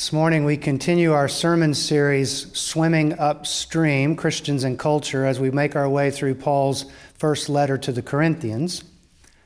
This 0.00 0.14
morning 0.14 0.46
we 0.46 0.56
continue 0.56 1.12
our 1.12 1.28
sermon 1.28 1.74
series, 1.74 2.50
Swimming 2.58 3.18
Upstream 3.18 4.16
Christians 4.16 4.64
and 4.64 4.78
Culture, 4.78 5.26
as 5.26 5.38
we 5.38 5.50
make 5.50 5.76
our 5.76 5.90
way 5.90 6.10
through 6.10 6.36
Paul's 6.36 6.86
first 7.18 7.50
letter 7.50 7.76
to 7.76 7.92
the 7.92 8.00
Corinthians. 8.00 8.82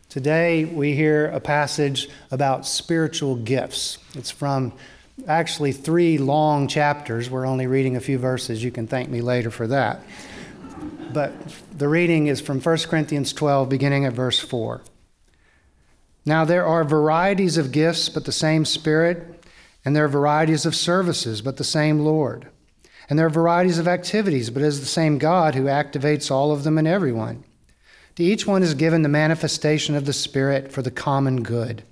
Today 0.08 0.64
we 0.64 0.94
hear 0.94 1.26
a 1.26 1.40
passage 1.40 2.08
about 2.30 2.68
spiritual 2.68 3.34
gifts. 3.34 3.98
It's 4.14 4.30
from 4.30 4.72
actually 5.26 5.72
three 5.72 6.18
long 6.18 6.68
chapters. 6.68 7.28
We're 7.28 7.46
only 7.46 7.66
reading 7.66 7.96
a 7.96 8.00
few 8.00 8.18
verses. 8.18 8.62
You 8.62 8.70
can 8.70 8.86
thank 8.86 9.08
me 9.08 9.22
later 9.22 9.50
for 9.50 9.66
that. 9.66 10.04
But 11.12 11.32
the 11.76 11.88
reading 11.88 12.28
is 12.28 12.40
from 12.40 12.60
1 12.60 12.78
Corinthians 12.86 13.32
12, 13.32 13.68
beginning 13.68 14.04
at 14.04 14.12
verse 14.12 14.38
4. 14.38 14.82
Now 16.24 16.44
there 16.44 16.64
are 16.64 16.84
varieties 16.84 17.56
of 17.58 17.72
gifts, 17.72 18.08
but 18.08 18.24
the 18.24 18.30
same 18.30 18.64
Spirit. 18.64 19.34
And 19.84 19.94
there 19.94 20.04
are 20.04 20.08
varieties 20.08 20.64
of 20.64 20.74
services, 20.74 21.42
but 21.42 21.56
the 21.58 21.64
same 21.64 22.00
Lord. 22.00 22.48
And 23.08 23.18
there 23.18 23.26
are 23.26 23.30
varieties 23.30 23.78
of 23.78 23.86
activities, 23.86 24.48
but 24.48 24.62
it 24.62 24.66
is 24.66 24.80
the 24.80 24.86
same 24.86 25.18
God 25.18 25.54
who 25.54 25.64
activates 25.64 26.30
all 26.30 26.52
of 26.52 26.64
them 26.64 26.78
in 26.78 26.86
everyone. 26.86 27.44
To 28.16 28.22
each 28.22 28.46
one 28.46 28.62
is 28.62 28.74
given 28.74 29.02
the 29.02 29.08
manifestation 29.08 29.94
of 29.94 30.06
the 30.06 30.12
Spirit 30.12 30.72
for 30.72 30.80
the 30.80 30.90
common 30.90 31.42
good. 31.42 31.82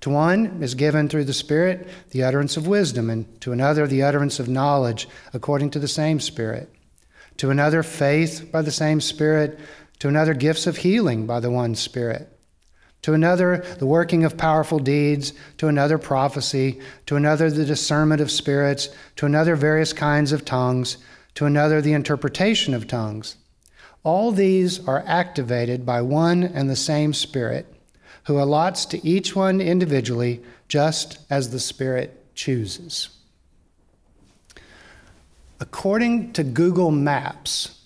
To 0.00 0.10
one 0.10 0.62
is 0.62 0.74
given 0.74 1.08
through 1.08 1.24
the 1.24 1.32
Spirit 1.32 1.86
the 2.10 2.22
utterance 2.24 2.56
of 2.56 2.66
wisdom, 2.66 3.10
and 3.10 3.40
to 3.42 3.52
another 3.52 3.86
the 3.86 4.02
utterance 4.02 4.40
of 4.40 4.48
knowledge 4.48 5.06
according 5.32 5.70
to 5.70 5.78
the 5.78 5.86
same 5.88 6.18
Spirit. 6.18 6.74
To 7.36 7.50
another, 7.50 7.82
faith 7.82 8.48
by 8.50 8.62
the 8.62 8.72
same 8.72 9.00
Spirit. 9.00 9.60
To 10.00 10.08
another, 10.08 10.34
gifts 10.34 10.66
of 10.66 10.78
healing 10.78 11.26
by 11.26 11.40
the 11.40 11.50
one 11.50 11.74
Spirit 11.74 12.39
to 13.02 13.14
another, 13.14 13.64
the 13.78 13.86
working 13.86 14.24
of 14.24 14.36
powerful 14.36 14.78
deeds, 14.78 15.32
to 15.58 15.68
another, 15.68 15.98
prophecy, 15.98 16.80
to 17.06 17.16
another, 17.16 17.50
the 17.50 17.64
discernment 17.64 18.20
of 18.20 18.30
spirits, 18.30 18.90
to 19.16 19.26
another, 19.26 19.56
various 19.56 19.92
kinds 19.92 20.32
of 20.32 20.44
tongues, 20.44 20.98
to 21.34 21.46
another, 21.46 21.80
the 21.80 21.94
interpretation 21.94 22.74
of 22.74 22.86
tongues. 22.86 23.36
All 24.02 24.32
these 24.32 24.86
are 24.86 25.04
activated 25.06 25.86
by 25.86 26.02
one 26.02 26.42
and 26.42 26.68
the 26.68 26.76
same 26.76 27.12
Spirit, 27.14 27.66
who 28.24 28.38
allots 28.38 28.84
to 28.86 29.06
each 29.06 29.34
one 29.34 29.60
individually 29.60 30.42
just 30.68 31.18
as 31.30 31.50
the 31.50 31.60
Spirit 31.60 32.34
chooses. 32.34 33.10
According 35.58 36.32
to 36.34 36.44
Google 36.44 36.90
Maps, 36.90 37.79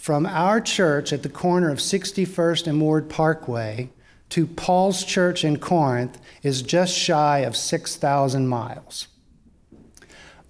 from 0.00 0.24
our 0.24 0.62
church 0.62 1.12
at 1.12 1.22
the 1.22 1.28
corner 1.28 1.68
of 1.68 1.76
61st 1.76 2.66
and 2.66 2.80
Ward 2.80 3.10
Parkway 3.10 3.90
to 4.30 4.46
Paul's 4.46 5.04
church 5.04 5.44
in 5.44 5.58
Corinth 5.58 6.18
is 6.42 6.62
just 6.62 6.96
shy 6.96 7.40
of 7.40 7.54
6,000 7.54 8.48
miles. 8.48 9.08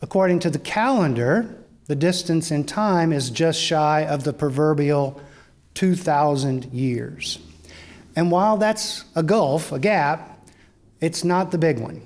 According 0.01 0.39
to 0.41 0.51
the 0.51 0.61
calendar, 0.61 1.65
the 1.87 1.97
distance 1.97 2.53
in 2.53 2.63
time 2.63 3.13
is 3.13 3.29
just 3.29 3.61
shy 3.61 4.07
of 4.07 4.23
the 4.23 4.33
proverbial 4.33 5.21
2,000 5.75 6.67
years. 6.67 7.41
And 8.15 8.31
while 8.31 8.57
that's 8.57 9.05
a 9.17 9.25
gulf, 9.25 9.73
a 9.73 9.81
gap, 9.81 10.47
it's 11.01 11.25
not 11.25 11.51
the 11.51 11.59
big 11.59 11.81
one. 11.81 12.03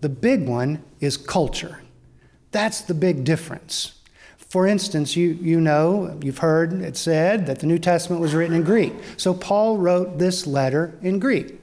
The 0.00 0.08
big 0.08 0.48
one 0.48 0.82
is 0.98 1.16
culture. 1.16 1.80
That's 2.50 2.80
the 2.80 2.94
big 2.94 3.22
difference. 3.22 3.97
For 4.48 4.66
instance, 4.66 5.14
you, 5.14 5.38
you 5.42 5.60
know, 5.60 6.18
you've 6.22 6.38
heard 6.38 6.72
it 6.72 6.96
said 6.96 7.46
that 7.46 7.60
the 7.60 7.66
New 7.66 7.78
Testament 7.78 8.22
was 8.22 8.34
written 8.34 8.56
in 8.56 8.62
Greek. 8.62 8.94
So 9.18 9.34
Paul 9.34 9.76
wrote 9.76 10.18
this 10.18 10.46
letter 10.46 10.94
in 11.02 11.18
Greek. 11.18 11.60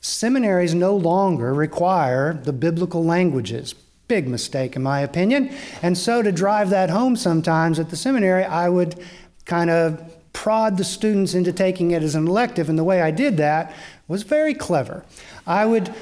Seminaries 0.00 0.74
no 0.74 0.96
longer 0.96 1.54
require 1.54 2.34
the 2.34 2.52
biblical 2.52 3.04
languages. 3.04 3.74
Big 4.08 4.26
mistake, 4.26 4.74
in 4.74 4.82
my 4.82 4.98
opinion. 4.98 5.54
And 5.80 5.96
so, 5.96 6.22
to 6.22 6.32
drive 6.32 6.70
that 6.70 6.90
home 6.90 7.14
sometimes 7.14 7.78
at 7.78 7.88
the 7.88 7.96
seminary, 7.96 8.44
I 8.44 8.68
would 8.68 9.00
kind 9.44 9.70
of 9.70 10.02
prod 10.32 10.76
the 10.76 10.84
students 10.84 11.34
into 11.34 11.52
taking 11.52 11.92
it 11.92 12.02
as 12.02 12.16
an 12.16 12.26
elective. 12.26 12.68
And 12.68 12.76
the 12.76 12.84
way 12.84 13.00
I 13.00 13.12
did 13.12 13.36
that 13.36 13.72
was 14.08 14.22
very 14.22 14.54
clever. 14.54 15.04
I 15.46 15.64
would 15.64 15.94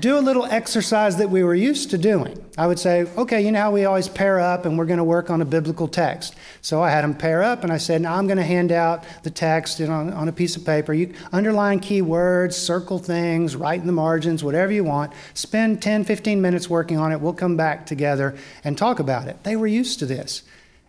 do 0.00 0.18
a 0.18 0.20
little 0.20 0.46
exercise 0.46 1.16
that 1.18 1.28
we 1.28 1.42
were 1.42 1.54
used 1.54 1.90
to 1.90 1.98
doing. 1.98 2.42
I 2.56 2.66
would 2.66 2.78
say, 2.78 3.02
okay, 3.16 3.42
you 3.42 3.52
know 3.52 3.60
how 3.60 3.70
we 3.72 3.84
always 3.84 4.08
pair 4.08 4.40
up 4.40 4.64
and 4.64 4.78
we're 4.78 4.86
going 4.86 4.98
to 4.98 5.04
work 5.04 5.28
on 5.28 5.42
a 5.42 5.44
biblical 5.44 5.86
text. 5.86 6.34
So 6.62 6.82
I 6.82 6.90
had 6.90 7.04
them 7.04 7.14
pair 7.14 7.42
up 7.42 7.62
and 7.62 7.72
I 7.72 7.76
said, 7.76 8.00
now 8.00 8.14
I'm 8.14 8.26
going 8.26 8.38
to 8.38 8.44
hand 8.44 8.72
out 8.72 9.04
the 9.22 9.30
text 9.30 9.80
on, 9.80 10.12
on 10.12 10.28
a 10.28 10.32
piece 10.32 10.56
of 10.56 10.64
paper. 10.64 10.94
You 10.94 11.14
underline 11.30 11.80
key 11.80 12.00
words, 12.00 12.56
circle 12.56 12.98
things, 12.98 13.54
write 13.54 13.80
in 13.80 13.86
the 13.86 13.92
margins, 13.92 14.42
whatever 14.42 14.72
you 14.72 14.84
want. 14.84 15.12
Spend 15.34 15.82
10, 15.82 16.04
15 16.04 16.40
minutes 16.40 16.70
working 16.70 16.98
on 16.98 17.12
it. 17.12 17.20
We'll 17.20 17.32
come 17.34 17.56
back 17.56 17.84
together 17.86 18.34
and 18.64 18.78
talk 18.78 18.98
about 18.98 19.28
it. 19.28 19.42
They 19.44 19.56
were 19.56 19.66
used 19.66 19.98
to 19.98 20.06
this, 20.06 20.42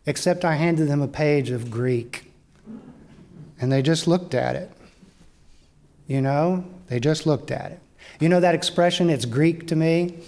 except 0.05 0.45
I 0.45 0.55
handed 0.55 0.87
them 0.87 1.01
a 1.01 1.07
page 1.07 1.49
of 1.49 1.69
Greek. 1.69 2.31
And 3.59 3.71
they 3.71 3.81
just 3.81 4.07
looked 4.07 4.33
at 4.33 4.55
it. 4.55 4.71
You 6.13 6.21
know, 6.21 6.63
they 6.89 6.99
just 6.99 7.25
looked 7.25 7.49
at 7.49 7.71
it. 7.71 7.79
You 8.19 8.29
know 8.29 8.39
that 8.39 8.53
expression, 8.53 9.09
it's 9.09 9.25
Greek 9.25 9.65
to 9.69 9.75
me? 9.75 10.19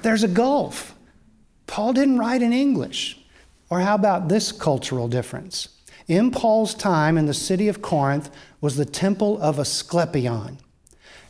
There's 0.00 0.22
a 0.22 0.28
gulf. 0.28 0.94
Paul 1.66 1.92
didn't 1.92 2.16
write 2.16 2.40
in 2.40 2.50
English. 2.50 3.20
Or 3.68 3.80
how 3.80 3.94
about 3.94 4.30
this 4.30 4.50
cultural 4.50 5.08
difference? 5.08 5.68
In 6.08 6.30
Paul's 6.30 6.72
time 6.72 7.18
in 7.18 7.26
the 7.26 7.34
city 7.34 7.68
of 7.68 7.82
Corinth 7.82 8.30
was 8.62 8.76
the 8.76 8.86
temple 8.86 9.38
of 9.42 9.58
Asclepion. 9.58 10.56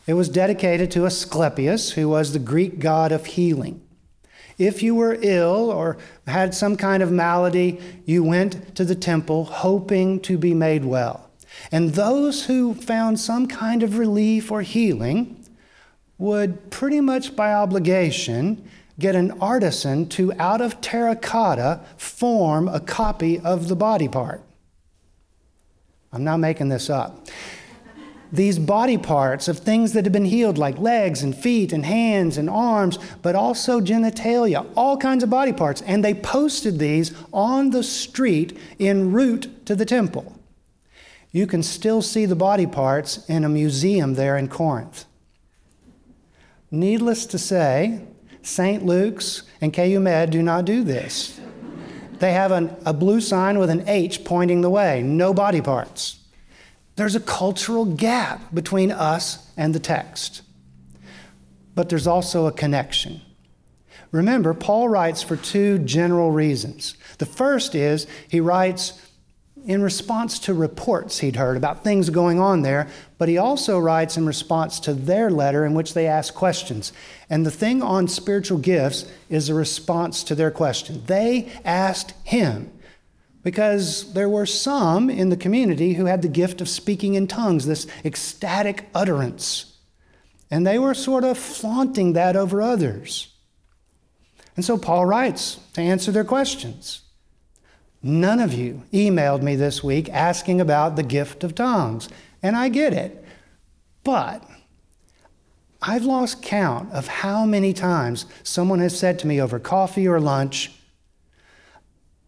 It 0.06 0.14
was 0.14 0.28
dedicated 0.28 0.92
to 0.92 1.04
Asclepius, 1.04 1.90
who 1.94 2.08
was 2.08 2.32
the 2.32 2.38
Greek 2.38 2.78
god 2.78 3.10
of 3.10 3.26
healing. 3.26 3.84
If 4.56 4.84
you 4.84 4.94
were 4.94 5.18
ill 5.20 5.68
or 5.72 5.98
had 6.28 6.54
some 6.54 6.76
kind 6.76 7.02
of 7.02 7.10
malady, 7.10 7.80
you 8.04 8.22
went 8.22 8.76
to 8.76 8.84
the 8.84 8.94
temple 8.94 9.46
hoping 9.46 10.20
to 10.20 10.38
be 10.38 10.54
made 10.54 10.84
well. 10.84 11.29
And 11.72 11.94
those 11.94 12.46
who 12.46 12.74
found 12.74 13.20
some 13.20 13.46
kind 13.46 13.82
of 13.82 13.98
relief 13.98 14.50
or 14.50 14.62
healing 14.62 15.36
would 16.18 16.70
pretty 16.70 17.00
much 17.00 17.34
by 17.34 17.52
obligation 17.52 18.68
get 18.98 19.14
an 19.14 19.32
artisan 19.40 20.06
to, 20.06 20.32
out 20.34 20.60
of 20.60 20.80
terracotta, 20.80 21.80
form 21.96 22.68
a 22.68 22.80
copy 22.80 23.38
of 23.40 23.68
the 23.68 23.76
body 23.76 24.08
part. 24.08 24.42
I'm 26.12 26.24
not 26.24 26.36
making 26.38 26.68
this 26.68 26.90
up. 26.90 27.26
These 28.32 28.58
body 28.58 28.98
parts 28.98 29.48
of 29.48 29.58
things 29.58 29.92
that 29.94 30.04
have 30.04 30.12
been 30.12 30.24
healed, 30.24 30.58
like 30.58 30.78
legs 30.78 31.22
and 31.22 31.34
feet 31.34 31.72
and 31.72 31.84
hands 31.84 32.36
and 32.36 32.48
arms, 32.48 32.98
but 33.22 33.34
also 33.34 33.80
genitalia, 33.80 34.66
all 34.76 34.96
kinds 34.96 35.24
of 35.24 35.30
body 35.30 35.52
parts. 35.52 35.80
And 35.82 36.04
they 36.04 36.14
posted 36.14 36.78
these 36.78 37.12
on 37.32 37.70
the 37.70 37.82
street 37.82 38.56
en 38.78 39.10
route 39.10 39.66
to 39.66 39.74
the 39.74 39.84
temple 39.84 40.39
you 41.32 41.46
can 41.46 41.62
still 41.62 42.02
see 42.02 42.26
the 42.26 42.36
body 42.36 42.66
parts 42.66 43.24
in 43.28 43.44
a 43.44 43.48
museum 43.48 44.14
there 44.14 44.36
in 44.36 44.48
Corinth. 44.48 45.04
Needless 46.70 47.26
to 47.26 47.38
say, 47.38 48.02
St. 48.42 48.84
Luke's 48.84 49.42
and 49.60 49.72
KU 49.72 50.00
Med 50.00 50.30
do 50.30 50.42
not 50.42 50.64
do 50.64 50.82
this. 50.82 51.40
They 52.18 52.32
have 52.32 52.52
an, 52.52 52.76
a 52.84 52.92
blue 52.92 53.20
sign 53.20 53.58
with 53.58 53.70
an 53.70 53.88
H 53.88 54.24
pointing 54.24 54.60
the 54.60 54.70
way, 54.70 55.02
no 55.02 55.32
body 55.32 55.60
parts. 55.60 56.18
There's 56.96 57.16
a 57.16 57.20
cultural 57.20 57.84
gap 57.86 58.52
between 58.52 58.90
us 58.90 59.50
and 59.56 59.74
the 59.74 59.80
text. 59.80 60.42
But 61.74 61.88
there's 61.88 62.06
also 62.06 62.46
a 62.46 62.52
connection. 62.52 63.22
Remember, 64.12 64.52
Paul 64.52 64.88
writes 64.88 65.22
for 65.22 65.36
two 65.36 65.78
general 65.78 66.30
reasons. 66.30 66.96
The 67.18 67.26
first 67.26 67.74
is 67.74 68.06
he 68.28 68.40
writes 68.40 69.00
in 69.64 69.82
response 69.82 70.38
to 70.40 70.54
reports 70.54 71.18
he'd 71.18 71.36
heard 71.36 71.56
about 71.56 71.84
things 71.84 72.10
going 72.10 72.40
on 72.40 72.62
there, 72.62 72.88
but 73.18 73.28
he 73.28 73.38
also 73.38 73.78
writes 73.78 74.16
in 74.16 74.26
response 74.26 74.80
to 74.80 74.94
their 74.94 75.30
letter 75.30 75.64
in 75.64 75.74
which 75.74 75.94
they 75.94 76.06
ask 76.06 76.34
questions. 76.34 76.92
And 77.28 77.44
the 77.44 77.50
thing 77.50 77.82
on 77.82 78.08
spiritual 78.08 78.58
gifts 78.58 79.10
is 79.28 79.48
a 79.48 79.54
response 79.54 80.24
to 80.24 80.34
their 80.34 80.50
question. 80.50 81.02
They 81.06 81.52
asked 81.64 82.14
him 82.24 82.72
because 83.42 84.12
there 84.12 84.28
were 84.28 84.46
some 84.46 85.08
in 85.08 85.28
the 85.28 85.36
community 85.36 85.94
who 85.94 86.06
had 86.06 86.22
the 86.22 86.28
gift 86.28 86.60
of 86.60 86.68
speaking 86.68 87.14
in 87.14 87.26
tongues, 87.26 87.66
this 87.66 87.86
ecstatic 88.04 88.88
utterance. 88.94 89.78
And 90.50 90.66
they 90.66 90.78
were 90.78 90.94
sort 90.94 91.24
of 91.24 91.38
flaunting 91.38 92.14
that 92.14 92.36
over 92.36 92.60
others. 92.60 93.34
And 94.56 94.64
so 94.64 94.76
Paul 94.76 95.06
writes 95.06 95.58
to 95.74 95.80
answer 95.80 96.12
their 96.12 96.24
questions. 96.24 97.02
None 98.02 98.40
of 98.40 98.54
you 98.54 98.82
emailed 98.92 99.42
me 99.42 99.56
this 99.56 99.84
week 99.84 100.08
asking 100.08 100.60
about 100.60 100.96
the 100.96 101.02
gift 101.02 101.44
of 101.44 101.54
tongues, 101.54 102.08
and 102.42 102.56
I 102.56 102.68
get 102.70 102.94
it. 102.94 103.24
But 104.04 104.42
I've 105.82 106.04
lost 106.04 106.42
count 106.42 106.92
of 106.92 107.08
how 107.08 107.44
many 107.44 107.72
times 107.72 108.26
someone 108.42 108.80
has 108.80 108.98
said 108.98 109.18
to 109.20 109.26
me 109.26 109.40
over 109.40 109.58
coffee 109.58 110.08
or 110.08 110.20
lunch, 110.20 110.72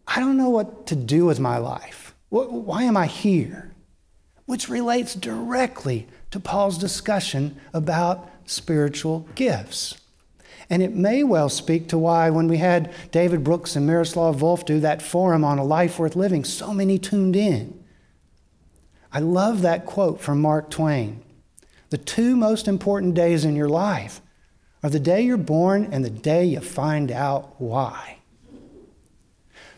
I 0.07 0.19
don't 0.19 0.37
know 0.37 0.49
what 0.49 0.85
to 0.87 0.95
do 0.95 1.25
with 1.25 1.39
my 1.39 1.57
life. 1.57 2.13
Why 2.29 2.83
am 2.83 2.97
I 2.97 3.07
here? 3.07 3.71
Which 4.45 4.69
relates 4.69 5.15
directly 5.15 6.07
to 6.31 6.39
Paul's 6.39 6.77
discussion 6.77 7.59
about 7.73 8.29
spiritual 8.45 9.27
gifts. 9.35 9.95
And 10.73 10.81
it 10.81 10.95
may 10.95 11.23
well 11.23 11.49
speak 11.49 11.87
to 11.89 11.99
why, 11.99 12.31
when 12.31 12.47
we 12.47 12.57
had 12.57 12.91
David 13.11 13.43
Brooks 13.43 13.75
and 13.75 13.85
Miroslav 13.85 14.37
Volf 14.37 14.65
do 14.65 14.79
that 14.79 15.03
forum 15.03 15.43
on 15.43 15.59
a 15.59 15.63
life 15.63 15.99
worth 15.99 16.15
living, 16.15 16.43
so 16.43 16.73
many 16.73 16.97
tuned 16.97 17.35
in. 17.35 17.79
I 19.11 19.19
love 19.19 19.61
that 19.61 19.85
quote 19.85 20.19
from 20.19 20.41
Mark 20.41 20.71
Twain. 20.71 21.21
The 21.91 21.99
two 21.99 22.35
most 22.35 22.67
important 22.67 23.13
days 23.13 23.45
in 23.45 23.55
your 23.55 23.69
life 23.69 24.19
are 24.81 24.89
the 24.89 24.99
day 24.99 25.21
you're 25.21 25.37
born 25.37 25.89
and 25.91 26.03
the 26.03 26.09
day 26.09 26.43
you 26.43 26.59
find 26.59 27.11
out 27.11 27.53
why. 27.61 28.17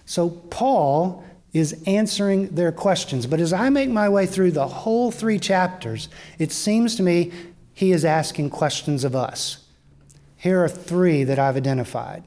So, 0.05 0.29
Paul 0.29 1.25
is 1.51 1.83
answering 1.85 2.55
their 2.55 2.71
questions. 2.71 3.27
But 3.27 3.41
as 3.41 3.51
I 3.51 3.67
make 3.67 3.89
my 3.89 4.07
way 4.07 4.25
through 4.25 4.51
the 4.51 4.69
whole 4.69 5.11
three 5.11 5.39
chapters, 5.39 6.07
it 6.39 6.53
seems 6.53 6.95
to 6.95 7.03
me 7.03 7.33
he 7.73 7.91
is 7.91 8.05
asking 8.05 8.51
questions 8.51 9.03
of 9.03 9.13
us. 9.13 9.64
Here 10.45 10.63
are 10.63 10.69
three 10.69 11.23
that 11.23 11.39
I've 11.39 11.57
identified. 11.57 12.23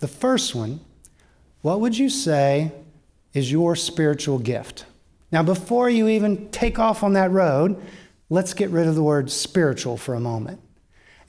The 0.00 0.08
first 0.08 0.54
one 0.54 0.80
what 1.62 1.80
would 1.80 1.96
you 1.96 2.10
say 2.10 2.70
is 3.32 3.50
your 3.50 3.74
spiritual 3.76 4.38
gift? 4.38 4.84
Now, 5.32 5.42
before 5.42 5.88
you 5.88 6.06
even 6.08 6.50
take 6.50 6.78
off 6.78 7.02
on 7.02 7.14
that 7.14 7.30
road, 7.30 7.82
let's 8.28 8.52
get 8.52 8.68
rid 8.68 8.86
of 8.86 8.94
the 8.94 9.02
word 9.02 9.30
spiritual 9.30 9.96
for 9.96 10.12
a 10.12 10.20
moment. 10.20 10.60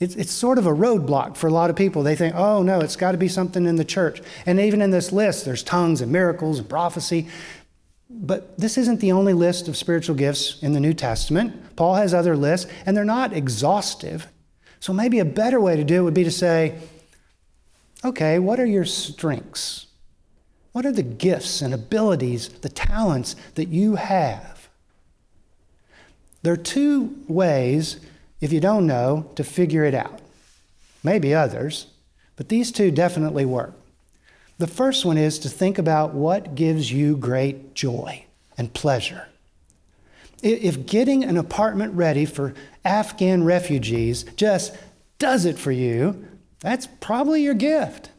It's, 0.00 0.14
it's 0.14 0.32
sort 0.32 0.58
of 0.58 0.66
a 0.66 0.74
roadblock 0.74 1.34
for 1.34 1.46
a 1.46 1.50
lot 1.50 1.70
of 1.70 1.76
people. 1.76 2.02
They 2.02 2.16
think, 2.16 2.34
oh, 2.34 2.62
no, 2.62 2.80
it's 2.80 2.96
got 2.96 3.12
to 3.12 3.18
be 3.18 3.28
something 3.28 3.64
in 3.64 3.76
the 3.76 3.84
church. 3.84 4.20
And 4.44 4.60
even 4.60 4.82
in 4.82 4.90
this 4.90 5.12
list, 5.12 5.46
there's 5.46 5.62
tongues 5.62 6.02
and 6.02 6.12
miracles 6.12 6.58
and 6.58 6.68
prophecy. 6.68 7.26
But 8.10 8.58
this 8.58 8.76
isn't 8.76 9.00
the 9.00 9.12
only 9.12 9.32
list 9.32 9.66
of 9.66 9.78
spiritual 9.78 10.16
gifts 10.16 10.62
in 10.62 10.74
the 10.74 10.80
New 10.80 10.92
Testament. 10.92 11.74
Paul 11.74 11.94
has 11.94 12.12
other 12.12 12.36
lists, 12.36 12.70
and 12.84 12.94
they're 12.94 13.02
not 13.02 13.32
exhaustive. 13.32 14.26
So 14.82 14.92
maybe 14.92 15.20
a 15.20 15.24
better 15.24 15.60
way 15.60 15.76
to 15.76 15.84
do 15.84 16.00
it 16.00 16.02
would 16.02 16.12
be 16.12 16.24
to 16.24 16.30
say, 16.30 16.78
okay, 18.04 18.38
what 18.38 18.58
are 18.60 18.66
your 18.66 18.84
strengths? 18.84 19.86
What 20.72 20.84
are 20.84 20.92
the 20.92 21.02
gifts 21.02 21.62
and 21.62 21.72
abilities, 21.72 22.48
the 22.48 22.68
talents 22.68 23.36
that 23.54 23.68
you 23.68 23.94
have? 23.94 24.68
There 26.42 26.52
are 26.52 26.56
two 26.56 27.16
ways 27.28 28.00
if 28.42 28.52
you 28.52 28.58
don't 28.58 28.88
know, 28.88 29.30
to 29.36 29.44
figure 29.44 29.84
it 29.84 29.94
out. 29.94 30.20
Maybe 31.04 31.32
others, 31.32 31.86
but 32.34 32.48
these 32.48 32.72
two 32.72 32.90
definitely 32.90 33.44
work. 33.44 33.72
The 34.58 34.66
first 34.66 35.04
one 35.04 35.16
is 35.16 35.38
to 35.38 35.48
think 35.48 35.78
about 35.78 36.12
what 36.12 36.56
gives 36.56 36.92
you 36.92 37.16
great 37.16 37.74
joy 37.74 38.24
and 38.58 38.74
pleasure. 38.74 39.28
If 40.42 40.86
getting 40.86 41.22
an 41.22 41.36
apartment 41.36 41.94
ready 41.94 42.24
for 42.24 42.54
Afghan 42.84 43.44
refugees 43.44 44.24
just 44.36 44.76
does 45.18 45.44
it 45.44 45.56
for 45.56 45.70
you, 45.70 46.26
that's 46.60 46.88
probably 47.00 47.42
your 47.42 47.54
gift. 47.54 48.10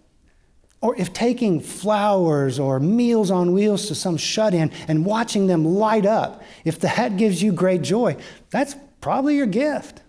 Or 0.80 0.96
if 0.98 1.14
taking 1.14 1.60
flowers 1.60 2.60
or 2.60 2.80
meals 2.80 3.30
on 3.30 3.54
wheels 3.54 3.88
to 3.88 3.96
some 3.96 4.18
shut 4.18 4.54
in 4.54 4.72
and 4.88 5.06
watching 5.06 5.48
them 5.48 5.66
light 5.66 6.06
up, 6.06 6.44
if 6.66 6.80
that 6.80 7.18
gives 7.18 7.42
you 7.42 7.52
great 7.52 7.82
joy, 7.82 8.18
that's 8.50 8.76
probably 9.00 9.36
your 9.36 9.46
gift. 9.46 10.02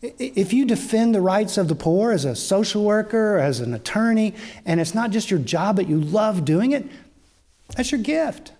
If 0.00 0.52
you 0.52 0.64
defend 0.64 1.14
the 1.14 1.20
rights 1.20 1.58
of 1.58 1.68
the 1.68 1.74
poor 1.74 2.12
as 2.12 2.24
a 2.24 2.36
social 2.36 2.84
worker, 2.84 3.38
as 3.38 3.60
an 3.60 3.74
attorney, 3.74 4.34
and 4.64 4.80
it's 4.80 4.94
not 4.94 5.10
just 5.10 5.30
your 5.30 5.40
job, 5.40 5.76
but 5.76 5.88
you 5.88 6.00
love 6.00 6.44
doing 6.44 6.72
it, 6.72 6.86
that's 7.74 7.90
your 7.90 8.00
gift. 8.00 8.52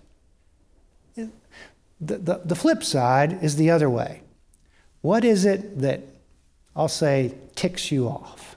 The, 2.01 2.17
the, 2.17 2.41
the 2.45 2.55
flip 2.55 2.83
side 2.83 3.43
is 3.43 3.55
the 3.55 3.71
other 3.71 3.89
way. 3.89 4.21
What 5.01 5.23
is 5.23 5.45
it 5.45 5.79
that 5.79 6.01
I'll 6.75 6.87
say 6.87 7.33
ticks 7.55 7.91
you 7.91 8.07
off? 8.07 8.55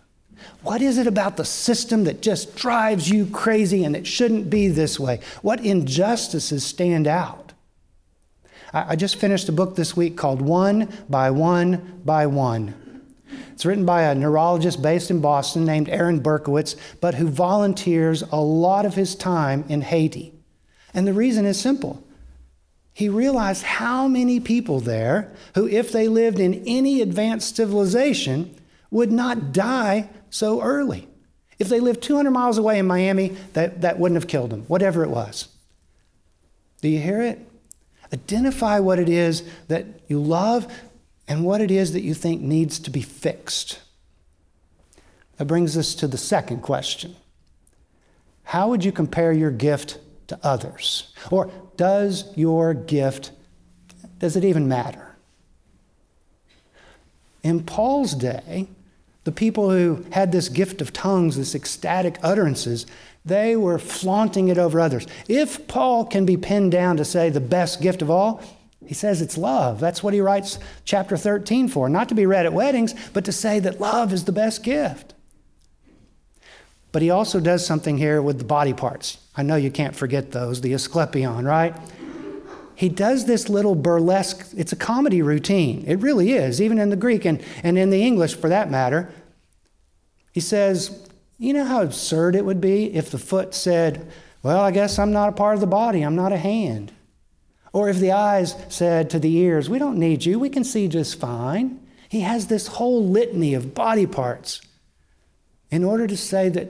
What 0.63 0.83
is 0.83 0.99
it 0.99 1.07
about 1.07 1.37
the 1.37 1.45
system 1.45 2.05
that 2.05 2.23
just 2.23 2.57
drives 2.57 3.09
you 3.09 3.27
crazy 3.27 3.85
and 3.85 3.97
it 3.97 4.07
shouldn't 4.07 4.51
be 4.51 4.69
this 4.69 4.99
way? 4.99 5.21
What 5.41 5.65
injustices 5.65 6.65
stand 6.65 7.07
out? 7.07 7.53
I, 8.73 8.97
just 8.97 9.17
finished 9.17 9.49
a 9.49 9.53
book 9.53 9.77
this 9.77 9.97
week 9.97 10.17
called 10.17 10.41
One 10.41 10.89
by 11.09 11.31
One 11.31 12.01
by 12.05 12.27
One. 12.27 12.75
It's 13.53 13.67
written 13.67 13.85
by 13.85 14.03
a 14.03 14.15
neurologist 14.15 14.81
based 14.81 15.11
in 15.11 15.21
Boston 15.21 15.67
named 15.67 15.91
Aaron 15.91 16.21
Berkowitz, 16.21 16.77
but 17.01 17.15
who 17.15 17.29
volunteers 17.29 18.23
a 18.23 18.41
lot 18.41 18.87
of 18.87 18.95
his 18.95 19.15
time 19.15 19.65
in 19.69 19.83
Haiti. 19.83 20.33
And 20.95 21.07
the 21.07 21.13
reason 21.13 21.45
is 21.45 21.61
simple. 21.61 22.03
He 22.95 23.09
realized 23.09 23.63
how 23.63 24.07
many 24.07 24.39
people 24.39 24.81
there 24.81 25.33
who, 25.55 25.67
if 25.67 25.93
they 25.93 26.09
lived 26.09 26.39
in 26.39 26.63
any 26.67 27.01
advanced 27.01 27.57
civilization, 27.57 28.55
would 28.91 29.11
not 29.11 29.53
die 29.53 30.11
so 30.31 30.61
early. 30.61 31.09
If 31.59 31.69
they 31.69 31.81
lived 31.81 32.03
200 32.03 32.31
miles 32.31 32.59
away 32.59 32.79
in 32.79 32.87
Miami, 32.87 33.37
that, 33.55 33.81
that 33.81 33.99
wouldn't 33.99 34.21
have 34.21 34.29
killed 34.29 34.51
them, 34.51 34.63
whatever 34.63 35.05
it 35.05 35.11
was. 35.11 35.49
Do 36.81 36.89
you 36.89 36.99
hear 37.01 37.23
it? 37.23 37.39
Identify 38.13 38.81
what 38.81 38.99
it 38.99 39.09
is 39.09 39.43
that 39.69 39.87
you 40.09 40.21
love 40.21 40.71
and 41.27 41.45
what 41.45 41.61
it 41.61 41.71
is 41.71 41.93
that 41.93 42.03
you 42.03 42.13
think 42.13 42.43
needs 42.43 42.79
to 42.81 42.91
be 42.91 43.01
fixed. 43.01 43.81
That 45.37 45.47
brings 45.47 45.77
us 45.77 45.95
to 45.95 46.07
the 46.07 46.19
second 46.19 46.61
question 46.61 47.17
How 48.45 48.69
would 48.69 48.85
you 48.85 48.93
compare 48.93 49.33
your 49.33 49.51
gift 49.51 49.99
to 50.33 50.39
others? 50.43 51.13
Or 51.31 51.51
does 51.77 52.37
your 52.37 52.75
gift, 52.75 53.31
does 54.19 54.35
it 54.35 54.45
even 54.45 54.67
matter? 54.67 55.17
In 57.43 57.63
Paul's 57.63 58.15
day, 58.15 58.69
the 59.25 59.33
people 59.33 59.71
who 59.71 60.05
had 60.13 60.33
this 60.33 60.49
gift 60.49 60.81
of 60.81 60.93
tongues, 60.93 61.37
this 61.37 61.55
ecstatic 61.55 62.17
utterances, 62.23 62.87
they 63.25 63.55
were 63.57 63.79
flaunting 63.79 64.49
it 64.49 64.59
over 64.59 64.81
others. 64.81 65.07
If 65.29 65.69
Paul 65.69 66.07
can 66.07 66.25
be 66.25 66.37
pinned 66.37 66.73
down 66.73 66.97
to 66.97 67.05
say 67.05 67.31
the 67.31 67.41
best 67.41 67.81
gift 67.81 68.03
of 68.03 68.11
all, 68.11 68.43
he 68.85 68.95
says 68.95 69.21
it's 69.21 69.39
love. 69.39 69.79
That's 69.79 70.03
what 70.03 70.15
he 70.15 70.21
writes 70.21 70.59
chapter 70.85 71.17
13 71.17 71.69
for. 71.69 71.89
Not 71.89 72.09
to 72.09 72.15
be 72.17 72.27
read 72.27 72.47
at 72.47 72.53
weddings, 72.53 72.95
but 73.13 73.25
to 73.27 73.33
say 73.33 73.61
that 73.61 73.81
love 73.81 74.13
is 74.13 74.25
the 74.25 74.33
best 74.33 74.65
gift. 74.65 75.15
But 76.93 77.03
he 77.03 77.11
also 77.11 77.41
does 77.41 77.65
something 77.65 77.97
here 77.97 78.21
with 78.21 78.39
the 78.39 78.45
body 78.45 78.75
parts. 78.75 79.19
I 79.35 79.43
know 79.43 79.57
you 79.57 79.71
can't 79.71 79.97
forget 79.97 80.31
those, 80.31 80.61
the 80.61 80.75
Asclepion, 80.75 81.45
right? 81.45 81.75
He 82.75 82.89
does 82.89 83.25
this 83.27 83.49
little 83.49 83.75
burlesque, 83.75 84.53
it's 84.57 84.73
a 84.73 84.77
comedy 84.77 85.23
routine. 85.23 85.85
It 85.87 86.01
really 86.01 86.33
is, 86.33 86.61
even 86.61 86.79
in 86.79 86.91
the 86.91 86.97
Greek 86.97 87.25
and, 87.25 87.43
and 87.63 87.79
in 87.79 87.91
the 87.91 88.03
English 88.03 88.35
for 88.35 88.49
that 88.49 88.71
matter. 88.71 89.11
He 90.33 90.41
says, 90.41 91.09
you 91.43 91.53
know 91.53 91.65
how 91.65 91.83
absurd 91.83 92.37
it 92.37 92.45
would 92.45 92.61
be 92.61 92.95
if 92.95 93.11
the 93.11 93.19
foot 93.19 93.53
said, 93.53 94.09
Well, 94.45 94.61
I 94.61 94.71
guess 94.71 94.99
I'm 94.99 95.13
not 95.13 95.29
a 95.29 95.33
part 95.33 95.55
of 95.55 95.61
the 95.61 95.67
body, 95.67 96.03
I'm 96.03 96.15
not 96.15 96.33
a 96.33 96.37
hand. 96.37 96.93
Or 97.73 97.89
if 97.89 97.99
the 97.99 98.13
eyes 98.13 98.55
said 98.69 99.11
to 99.11 99.19
the 99.19 99.35
ears, 99.37 99.69
We 99.69 99.81
don't 99.81 99.99
need 99.99 100.25
you, 100.25 100.39
we 100.39 100.49
can 100.49 100.63
see 100.63 100.87
just 100.87 101.19
fine. 101.19 101.81
He 102.09 102.21
has 102.21 102.47
this 102.47 102.69
whole 102.69 103.05
litany 103.09 103.55
of 103.55 103.75
body 103.75 104.07
parts 104.07 104.61
in 105.71 105.83
order 105.83 106.07
to 106.07 106.17
say 106.17 106.49
that, 106.51 106.69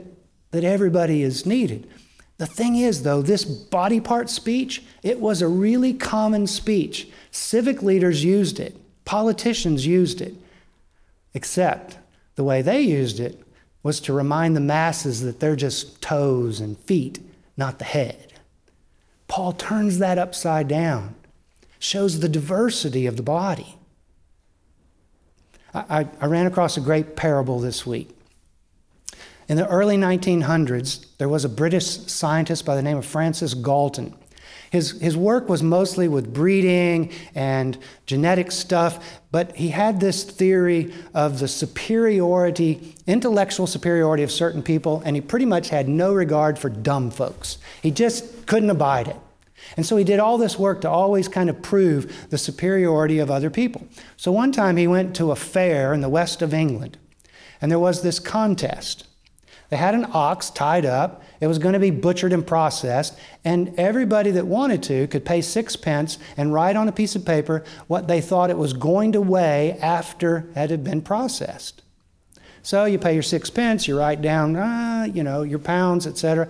that 0.53 0.63
everybody 0.63 1.23
is 1.23 1.47
needed. 1.47 1.89
The 2.37 2.45
thing 2.45 2.75
is, 2.75 3.01
though, 3.01 3.23
this 3.23 3.43
body 3.43 3.99
part 3.99 4.29
speech, 4.29 4.83
it 5.01 5.19
was 5.19 5.41
a 5.41 5.47
really 5.47 5.93
common 5.93 6.45
speech. 6.45 7.09
Civic 7.31 7.81
leaders 7.81 8.23
used 8.23 8.59
it, 8.59 8.77
politicians 9.03 9.87
used 9.87 10.21
it, 10.21 10.35
except 11.33 11.97
the 12.35 12.43
way 12.43 12.61
they 12.61 12.81
used 12.81 13.19
it 13.19 13.43
was 13.81 13.99
to 14.01 14.13
remind 14.13 14.55
the 14.55 14.61
masses 14.61 15.21
that 15.23 15.39
they're 15.39 15.55
just 15.55 16.01
toes 16.03 16.59
and 16.59 16.77
feet, 16.77 17.19
not 17.57 17.79
the 17.79 17.85
head. 17.85 18.33
Paul 19.27 19.53
turns 19.53 19.97
that 19.97 20.19
upside 20.19 20.67
down, 20.67 21.15
shows 21.79 22.19
the 22.19 22.29
diversity 22.29 23.07
of 23.07 23.17
the 23.17 23.23
body. 23.23 23.75
I, 25.73 26.07
I, 26.21 26.27
ran 26.27 26.45
across 26.45 26.77
a 26.77 26.81
great 26.81 27.15
parable 27.15 27.59
this 27.59 27.83
week. 27.83 28.15
In 29.53 29.57
the 29.57 29.67
early 29.67 29.97
1900s, 29.97 31.05
there 31.19 31.29
was 31.29 31.45
a 31.45 31.49
British 31.49 31.85
scientist 31.85 32.65
by 32.65 32.75
the 32.75 32.81
name 32.81 32.97
of 32.97 33.05
Francis 33.05 33.53
Galton. 33.53 34.15
His, 34.71 34.99
his 34.99 35.15
work 35.15 35.47
was 35.47 35.61
mostly 35.61 36.07
with 36.07 36.33
breeding 36.33 37.11
and 37.35 37.77
genetic 38.07 38.51
stuff, 38.51 39.21
but 39.31 39.55
he 39.55 39.69
had 39.69 39.99
this 39.99 40.23
theory 40.23 40.91
of 41.13 41.37
the 41.37 41.47
superiority, 41.47 42.95
intellectual 43.05 43.67
superiority 43.67 44.23
of 44.23 44.31
certain 44.31 44.63
people, 44.63 45.03
and 45.05 45.15
he 45.15 45.21
pretty 45.21 45.45
much 45.45 45.69
had 45.69 45.87
no 45.87 46.15
regard 46.15 46.57
for 46.57 46.69
dumb 46.69 47.11
folks. 47.11 47.59
He 47.83 47.91
just 47.91 48.47
couldn't 48.47 48.71
abide 48.71 49.07
it. 49.07 49.17
And 49.77 49.85
so 49.85 49.97
he 49.97 50.03
did 50.03 50.19
all 50.19 50.39
this 50.39 50.57
work 50.57 50.81
to 50.81 50.89
always 50.89 51.27
kind 51.27 51.47
of 51.51 51.61
prove 51.61 52.31
the 52.31 52.39
superiority 52.39 53.19
of 53.19 53.29
other 53.29 53.51
people. 53.51 53.87
So 54.17 54.31
one 54.31 54.51
time 54.51 54.77
he 54.77 54.87
went 54.87 55.15
to 55.17 55.29
a 55.29 55.35
fair 55.35 55.93
in 55.93 56.01
the 56.01 56.09
west 56.09 56.41
of 56.41 56.55
England, 56.55 56.97
and 57.61 57.69
there 57.69 57.77
was 57.77 58.01
this 58.01 58.17
contest. 58.17 59.05
They 59.73 59.77
had 59.77 59.95
an 59.95 60.05
ox 60.13 60.51
tied 60.51 60.85
up. 60.85 61.23
It 61.41 61.47
was 61.47 61.57
going 61.57 61.73
to 61.73 61.79
be 61.79 61.89
butchered 61.89 62.31
and 62.31 62.45
processed, 62.45 63.17
and 63.43 63.73
everybody 63.75 64.29
that 64.29 64.45
wanted 64.45 64.83
to 64.83 65.07
could 65.07 65.25
pay 65.25 65.41
sixpence 65.41 66.19
and 66.37 66.53
write 66.53 66.75
on 66.75 66.87
a 66.87 66.91
piece 66.91 67.15
of 67.15 67.25
paper 67.25 67.63
what 67.87 68.07
they 68.07 68.21
thought 68.21 68.51
it 68.51 68.57
was 68.59 68.73
going 68.73 69.13
to 69.13 69.19
weigh 69.19 69.71
after 69.81 70.47
it 70.55 70.69
had 70.69 70.83
been 70.83 71.01
processed. 71.01 71.81
So 72.61 72.85
you 72.85 72.99
pay 72.99 73.15
your 73.15 73.23
sixpence, 73.23 73.87
you 73.87 73.97
write 73.97 74.21
down, 74.21 74.55
uh, 74.55 75.07
you 75.11 75.23
know, 75.23 75.41
your 75.41 75.57
pounds, 75.57 76.05
etc. 76.05 76.49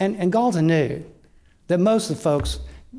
And, 0.00 0.16
and 0.16 0.32
Galton 0.32 0.66
knew 0.66 1.04
that 1.68 1.78
most 1.78 2.10
of 2.10 2.16
the 2.16 2.22
folks 2.24 2.58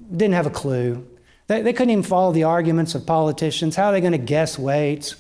didn't 0.10 0.36
have 0.36 0.48
a 0.48 0.52
clue. 0.52 1.06
They, 1.48 1.62
they 1.64 1.74
couldn't 1.74 1.92
even 1.92 2.04
follow 2.04 2.32
the 2.32 2.46
arguments 2.46 2.96
of 2.96 3.06
politicians. 3.06 3.76
How 3.76 3.88
are 3.88 3.92
they 3.92 4.00
going 4.00 4.14
to 4.14 4.18
guess 4.18 4.58
weights? 4.58 5.16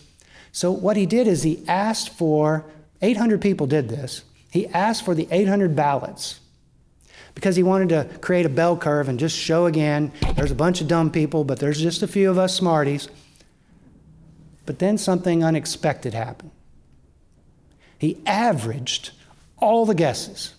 So 0.53 0.71
what 0.71 0.95
he 0.95 1.05
did 1.05 1.27
is 1.27 1.43
he 1.43 1.61
asked 1.67 2.07
for 2.07 2.63
800 3.01 3.41
people 3.41 3.67
did 3.67 3.89
this. 3.89 4.23
He 4.55 4.67
asked 4.67 5.03
for 5.03 5.13
the 5.13 5.27
800 5.31 5.75
ballots 5.75 6.39
because 7.33 7.57
he 7.57 7.63
wanted 7.63 7.89
to 7.89 8.07
create 8.19 8.45
a 8.45 8.49
bell 8.49 8.77
curve 8.77 9.09
and 9.09 9.19
just 9.19 9.37
show 9.37 9.65
again 9.65 10.13
there's 10.37 10.51
a 10.51 10.55
bunch 10.55 10.79
of 10.79 10.87
dumb 10.87 11.11
people, 11.11 11.43
but 11.43 11.59
there's 11.59 11.81
just 11.81 12.01
a 12.01 12.07
few 12.07 12.31
of 12.31 12.37
us 12.37 12.55
smarties. 12.55 13.09
But 14.65 14.79
then 14.79 14.97
something 14.97 15.43
unexpected 15.43 16.13
happened. 16.13 16.51
He 17.97 18.21
averaged 18.25 19.11
all 19.57 19.85
the 19.85 19.93
guesses. 19.93 20.53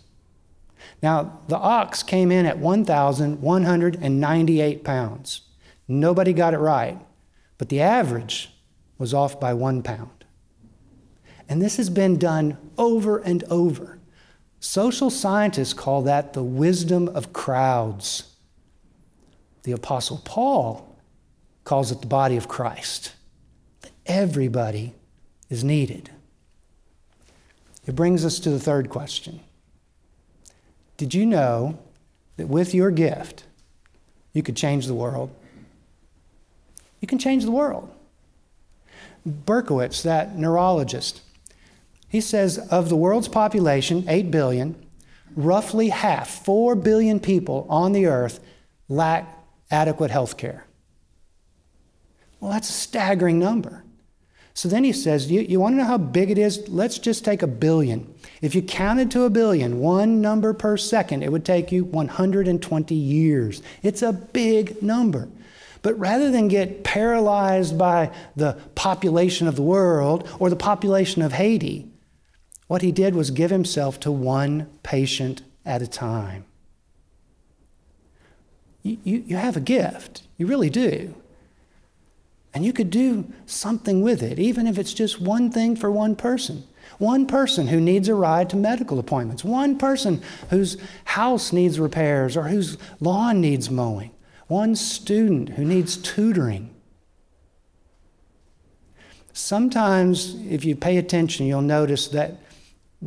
Now, 1.02 1.40
the 1.48 1.56
ox 1.56 2.02
came 2.02 2.30
in 2.30 2.44
at 2.44 2.58
1,198 2.58 4.84
pounds. 4.84 5.40
Nobody 5.88 6.34
got 6.34 6.52
it 6.52 6.58
right, 6.58 6.98
but 7.56 7.70
the 7.70 7.80
average 7.80 8.50
was 8.98 9.14
off 9.14 9.40
by 9.40 9.54
one 9.54 9.82
pound. 9.82 10.26
And 11.48 11.62
this 11.62 11.78
has 11.78 11.88
been 11.88 12.18
done 12.18 12.58
over 12.78 13.18
and 13.18 13.44
over. 13.44 13.98
Social 14.60 15.10
scientists 15.10 15.72
call 15.72 16.02
that 16.02 16.32
the 16.32 16.42
wisdom 16.42 17.08
of 17.08 17.32
crowds. 17.32 18.34
The 19.62 19.72
Apostle 19.72 20.20
Paul 20.24 20.96
calls 21.64 21.90
it 21.90 22.00
the 22.00 22.06
body 22.06 22.36
of 22.36 22.48
Christ. 22.48 23.12
Everybody 24.06 24.94
is 25.50 25.62
needed. 25.62 26.10
It 27.86 27.94
brings 27.94 28.24
us 28.24 28.38
to 28.40 28.50
the 28.50 28.60
third 28.60 28.88
question 28.88 29.40
Did 30.96 31.14
you 31.14 31.26
know 31.26 31.78
that 32.36 32.48
with 32.48 32.74
your 32.74 32.90
gift, 32.90 33.44
you 34.32 34.42
could 34.42 34.56
change 34.56 34.86
the 34.86 34.94
world? 34.94 35.30
You 37.00 37.08
can 37.08 37.18
change 37.18 37.44
the 37.44 37.50
world. 37.50 37.92
Berkowitz, 39.26 40.02
that 40.02 40.36
neurologist, 40.36 41.20
he 42.16 42.20
says 42.22 42.56
of 42.70 42.88
the 42.88 42.96
world's 42.96 43.28
population, 43.28 44.02
8 44.08 44.30
billion, 44.30 44.74
roughly 45.34 45.90
half, 45.90 46.44
4 46.46 46.74
billion 46.74 47.20
people 47.20 47.66
on 47.68 47.92
the 47.92 48.06
earth, 48.06 48.40
lack 48.88 49.44
adequate 49.70 50.10
health 50.10 50.38
care. 50.38 50.66
Well, 52.40 52.52
that's 52.52 52.70
a 52.70 52.72
staggering 52.72 53.38
number. 53.38 53.84
So 54.54 54.66
then 54.66 54.82
he 54.82 54.94
says, 54.94 55.30
you, 55.30 55.42
you 55.42 55.60
want 55.60 55.74
to 55.74 55.76
know 55.76 55.84
how 55.84 55.98
big 55.98 56.30
it 56.30 56.38
is? 56.38 56.66
Let's 56.68 56.98
just 56.98 57.22
take 57.22 57.42
a 57.42 57.46
billion. 57.46 58.14
If 58.40 58.54
you 58.54 58.62
counted 58.62 59.10
to 59.10 59.24
a 59.24 59.30
billion, 59.30 59.78
one 59.80 60.22
number 60.22 60.54
per 60.54 60.78
second, 60.78 61.22
it 61.22 61.30
would 61.30 61.44
take 61.44 61.70
you 61.70 61.84
120 61.84 62.94
years. 62.94 63.62
It's 63.82 64.00
a 64.00 64.14
big 64.14 64.82
number. 64.82 65.28
But 65.82 65.98
rather 65.98 66.30
than 66.30 66.48
get 66.48 66.82
paralyzed 66.82 67.76
by 67.76 68.10
the 68.36 68.54
population 68.74 69.48
of 69.48 69.56
the 69.56 69.62
world 69.62 70.26
or 70.38 70.48
the 70.48 70.56
population 70.56 71.20
of 71.20 71.34
Haiti, 71.34 71.92
what 72.66 72.82
he 72.82 72.92
did 72.92 73.14
was 73.14 73.30
give 73.30 73.50
himself 73.50 74.00
to 74.00 74.10
one 74.10 74.68
patient 74.82 75.42
at 75.64 75.82
a 75.82 75.86
time. 75.86 76.44
You, 78.82 78.98
you, 79.04 79.24
you 79.26 79.36
have 79.36 79.56
a 79.56 79.60
gift, 79.60 80.22
you 80.36 80.46
really 80.46 80.70
do. 80.70 81.14
And 82.54 82.64
you 82.64 82.72
could 82.72 82.90
do 82.90 83.30
something 83.44 84.00
with 84.00 84.22
it, 84.22 84.38
even 84.38 84.66
if 84.66 84.78
it's 84.78 84.94
just 84.94 85.20
one 85.20 85.50
thing 85.50 85.76
for 85.76 85.90
one 85.90 86.16
person. 86.16 86.64
One 86.98 87.26
person 87.26 87.66
who 87.66 87.80
needs 87.80 88.08
a 88.08 88.14
ride 88.14 88.48
to 88.50 88.56
medical 88.56 88.98
appointments, 88.98 89.44
one 89.44 89.76
person 89.76 90.22
whose 90.50 90.78
house 91.04 91.52
needs 91.52 91.78
repairs 91.78 92.36
or 92.36 92.44
whose 92.44 92.78
lawn 93.00 93.40
needs 93.40 93.68
mowing, 93.68 94.12
one 94.46 94.74
student 94.74 95.50
who 95.50 95.64
needs 95.64 95.96
tutoring. 95.96 96.70
Sometimes, 99.32 100.36
if 100.46 100.64
you 100.64 100.74
pay 100.74 100.96
attention, 100.96 101.46
you'll 101.46 101.60
notice 101.60 102.08
that 102.08 102.36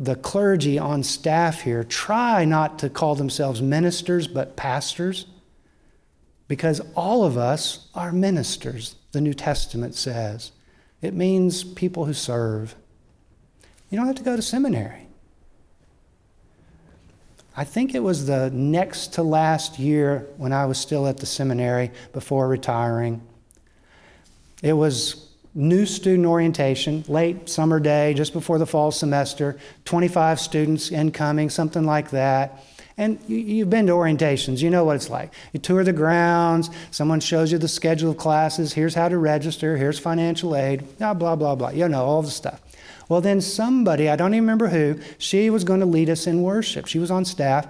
the 0.00 0.16
clergy 0.16 0.78
on 0.78 1.02
staff 1.02 1.60
here 1.60 1.84
try 1.84 2.42
not 2.46 2.78
to 2.78 2.88
call 2.88 3.14
themselves 3.14 3.60
ministers 3.60 4.26
but 4.26 4.56
pastors 4.56 5.26
because 6.48 6.80
all 6.96 7.22
of 7.22 7.36
us 7.36 7.88
are 7.94 8.10
ministers, 8.10 8.96
the 9.12 9.20
New 9.20 9.34
Testament 9.34 9.94
says. 9.94 10.52
It 11.02 11.12
means 11.12 11.62
people 11.62 12.06
who 12.06 12.14
serve. 12.14 12.74
You 13.90 13.98
don't 13.98 14.06
have 14.06 14.16
to 14.16 14.22
go 14.22 14.36
to 14.36 14.42
seminary. 14.42 15.06
I 17.54 17.64
think 17.64 17.94
it 17.94 18.02
was 18.02 18.26
the 18.26 18.50
next 18.50 19.12
to 19.14 19.22
last 19.22 19.78
year 19.78 20.26
when 20.38 20.52
I 20.52 20.64
was 20.64 20.78
still 20.78 21.06
at 21.06 21.18
the 21.18 21.26
seminary 21.26 21.90
before 22.14 22.48
retiring. 22.48 23.20
It 24.62 24.72
was 24.72 25.29
new 25.54 25.84
student 25.84 26.26
orientation, 26.26 27.04
late 27.08 27.48
summer 27.48 27.80
day, 27.80 28.14
just 28.14 28.32
before 28.32 28.58
the 28.58 28.66
fall 28.66 28.90
semester, 28.90 29.58
25 29.84 30.38
students 30.38 30.90
incoming, 30.90 31.50
something 31.50 31.84
like 31.84 32.10
that. 32.10 32.64
And 32.96 33.18
you, 33.26 33.60
have 33.60 33.70
been 33.70 33.86
to 33.86 33.92
orientations, 33.94 34.60
you 34.60 34.68
know 34.68 34.84
what 34.84 34.96
it's 34.96 35.08
like. 35.08 35.32
You 35.52 35.60
tour 35.60 35.82
the 35.84 35.92
grounds, 35.92 36.68
someone 36.90 37.20
shows 37.20 37.50
you 37.50 37.56
the 37.56 37.66
schedule 37.66 38.10
of 38.10 38.18
classes, 38.18 38.74
here's 38.74 38.94
how 38.94 39.08
to 39.08 39.16
register, 39.16 39.76
here's 39.76 39.98
financial 39.98 40.54
aid, 40.54 40.98
blah, 40.98 41.14
blah, 41.14 41.34
blah, 41.34 41.54
blah. 41.54 41.70
You 41.70 41.88
know, 41.88 42.04
all 42.04 42.22
the 42.22 42.30
stuff. 42.30 42.60
Well, 43.08 43.22
then 43.22 43.40
somebody, 43.40 44.08
I 44.08 44.16
don't 44.16 44.34
even 44.34 44.44
remember 44.44 44.68
who, 44.68 45.00
she 45.18 45.50
was 45.50 45.64
going 45.64 45.80
to 45.80 45.86
lead 45.86 46.10
us 46.10 46.26
in 46.26 46.42
worship. 46.42 46.86
She 46.86 46.98
was 46.98 47.10
on 47.10 47.24
staff, 47.24 47.66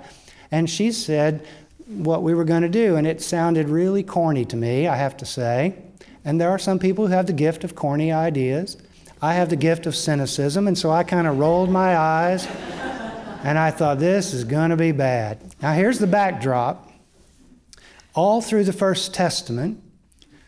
and 0.51 0.69
she 0.69 0.91
said 0.91 1.47
what 1.87 2.23
we 2.23 2.35
were 2.35 2.45
going 2.45 2.63
to 2.63 2.69
do, 2.69 2.97
and 2.97 3.07
it 3.07 3.23
sounded 3.23 3.69
really 3.69 4.03
corny 4.03 4.45
to 4.47 4.57
me, 4.57 4.87
I 4.89 4.97
have 4.97 5.17
to 5.19 5.27
say. 5.27 5.77
And 6.25 6.41
there 6.41 6.51
are 6.51 6.59
some 6.59 6.79
people 6.79 7.07
who 7.07 7.13
have 7.13 7.27
the 7.27 7.33
gift 7.33 7.65
of 7.65 7.75
corny 7.75 8.13
ideas. 8.13 8.77
I 9.23 9.35
have 9.35 9.51
the 9.51 9.57
gift 9.57 9.87
of 9.87 9.97
cynicism, 9.97 10.67
and 10.67 10.77
so 10.77 10.91
I 10.91 11.03
kind 11.03 11.27
of 11.27 11.39
rolled 11.39 11.71
my 11.71 11.97
eyes 11.97 12.47
and 13.45 13.59
I 13.59 13.71
thought, 13.71 13.99
this 13.99 14.33
is 14.33 14.45
going 14.45 14.71
to 14.71 14.77
be 14.77 14.93
bad. 14.93 15.39
Now, 15.61 15.73
here's 15.73 15.99
the 15.99 16.07
backdrop. 16.07 16.89
All 18.15 18.43
through 18.43 18.65
the 18.65 18.73
First 18.73 19.15
Testament, 19.15 19.83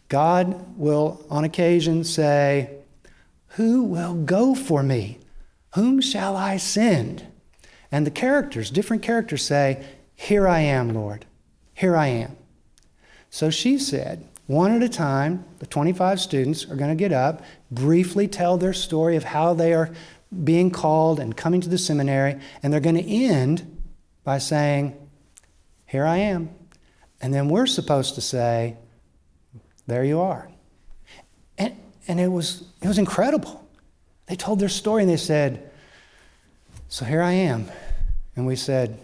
God 0.09 0.77
will 0.77 1.25
on 1.31 1.45
occasion 1.45 2.05
say, 2.05 2.71
Who 3.51 3.85
will 3.85 4.15
go 4.15 4.55
for 4.55 4.83
me? 4.83 5.19
Whom 5.75 6.01
shall 6.01 6.37
I 6.37 6.57
send? 6.57 7.27
And 7.91 8.07
the 8.07 8.11
characters, 8.11 8.71
different 8.71 9.03
characters 9.03 9.43
say, 9.43 9.85
Here 10.15 10.49
I 10.49 10.61
am, 10.61 10.93
Lord. 10.93 11.25
Here 11.75 11.97
I 11.97 12.09
am. 12.09 12.37
So 13.31 13.49
she 13.49 13.79
said, 13.79 14.27
one 14.47 14.73
at 14.73 14.83
a 14.83 14.89
time, 14.89 15.45
the 15.61 15.67
25 15.67 16.21
students 16.21 16.65
are 16.69 16.77
going 16.77 16.91
to 16.91 16.97
get 16.97 17.13
up, 17.13 17.43
briefly 17.71 18.27
tell 18.27 18.59
their 18.59 18.73
story 18.73 19.17
of 19.17 19.25
how 19.25 19.55
they 19.55 19.73
are 19.73 19.91
being 20.45 20.71
called 20.71 21.21
and 21.21 21.37
coming 21.37 21.61
to 21.61 21.69
the 21.69 21.79
seminary, 21.79 22.41
and 22.63 22.73
they're 22.73 22.81
going 22.81 22.97
to 22.97 23.07
end 23.07 23.81
by 24.25 24.39
saying, 24.39 24.97
Here 25.87 26.05
I 26.05 26.19
am. 26.19 26.51
And 27.21 27.33
then 27.33 27.49
we're 27.49 27.67
supposed 27.67 28.15
to 28.17 28.21
say, 28.21 28.77
There 29.87 30.05
you 30.05 30.21
are. 30.21 30.51
And, 31.59 31.77
and 32.09 32.19
it, 32.19 32.29
was, 32.29 32.65
it 32.83 32.89
was 32.89 32.99
incredible. 32.99 33.67
They 34.27 34.37
told 34.37 34.59
their 34.59 34.69
story 34.69 35.03
and 35.03 35.11
they 35.11 35.17
said, 35.17 35.71
So 36.89 37.05
here 37.05 37.23
I 37.23 37.33
am. 37.33 37.71
And 38.35 38.47
we 38.47 38.57
said, 38.57 38.99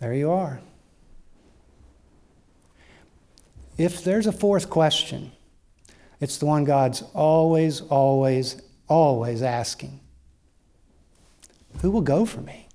There 0.00 0.14
you 0.14 0.30
are. 0.30 0.60
If 3.80 4.04
there's 4.04 4.26
a 4.26 4.32
fourth 4.32 4.68
question, 4.68 5.32
it's 6.20 6.36
the 6.36 6.44
one 6.44 6.64
God's 6.64 7.00
always, 7.14 7.80
always, 7.80 8.60
always 8.88 9.40
asking 9.40 10.00
Who 11.80 11.90
will 11.90 12.02
go 12.02 12.26
for 12.26 12.42
me? 12.42 12.68